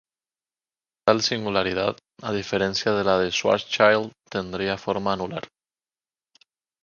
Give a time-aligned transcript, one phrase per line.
[1.05, 5.47] Tal singularidad, a diferencia de la de Schwarzschild, tendría forma anular.